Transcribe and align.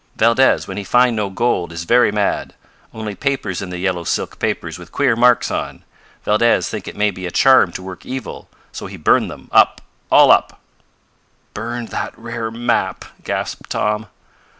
"Valdez, 0.15 0.67
when 0.67 0.77
he 0.77 0.83
find 0.83 1.15
no 1.15 1.29
gold 1.29 1.71
is 1.71 1.83
very 1.83 2.11
mad. 2.11 2.55
Only 2.91 3.13
papers 3.13 3.61
in 3.61 3.69
the 3.69 3.77
yellow 3.77 4.03
silk 4.03 4.39
papers 4.39 4.79
with 4.79 4.91
queer 4.91 5.15
marks 5.15 5.51
on. 5.51 5.83
Valdez 6.25 6.67
think 6.67 6.87
it 6.87 6.95
maybe 6.97 7.27
a 7.27 7.31
charm 7.31 7.71
to 7.73 7.83
work 7.83 8.03
evil, 8.03 8.49
so 8.71 8.87
he 8.87 8.97
burn 8.97 9.27
them 9.27 9.47
up 9.51 9.79
all 10.09 10.31
up!" 10.31 10.59
"Burned 11.53 11.89
that 11.89 12.17
rare 12.17 12.49
map!" 12.49 13.05
gasped 13.23 13.69
Tom. 13.69 14.07